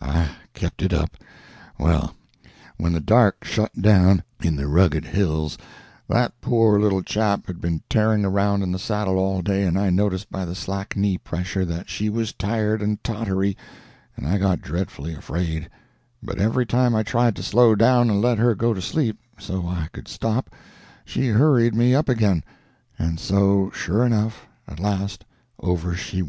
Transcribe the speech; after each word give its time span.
I 0.00 0.28
kept 0.54 0.82
it 0.82 0.92
up. 0.92 1.16
Well, 1.76 2.14
when 2.76 2.92
the 2.92 3.00
dark 3.00 3.42
shut 3.42 3.72
down, 3.82 4.22
in 4.40 4.54
the 4.54 4.68
rugged 4.68 5.04
hills, 5.04 5.58
that 6.08 6.40
poor 6.40 6.78
little 6.78 7.02
chap 7.02 7.48
had 7.48 7.60
been 7.60 7.82
tearing 7.88 8.24
around 8.24 8.62
in 8.62 8.70
the 8.70 8.78
saddle 8.78 9.18
all 9.18 9.42
day, 9.42 9.64
and 9.64 9.76
I 9.76 9.90
noticed 9.90 10.30
by 10.30 10.44
the 10.44 10.54
slack 10.54 10.94
knee 10.96 11.18
pressure 11.18 11.64
that 11.64 11.90
she 11.90 12.08
was 12.08 12.32
tired 12.32 12.82
and 12.82 13.02
tottery, 13.02 13.56
and 14.16 14.28
I 14.28 14.38
got 14.38 14.62
dreadfully 14.62 15.12
afraid; 15.12 15.68
but 16.22 16.38
every 16.38 16.66
time 16.66 16.94
I 16.94 17.02
tried 17.02 17.34
to 17.34 17.42
slow 17.42 17.74
down 17.74 18.08
and 18.10 18.20
let 18.22 18.38
her 18.38 18.54
go 18.54 18.72
to 18.72 18.80
sleep, 18.80 19.18
so 19.40 19.66
I 19.66 19.88
could 19.92 20.06
stop, 20.06 20.54
she 21.04 21.30
hurried 21.30 21.74
me 21.74 21.96
up 21.96 22.08
again; 22.08 22.44
and 22.96 23.18
so, 23.18 23.70
sure 23.74 24.06
enough, 24.06 24.46
at 24.68 24.78
last 24.78 25.24
over 25.60 25.96
she 25.96 26.22
went! 26.22 26.28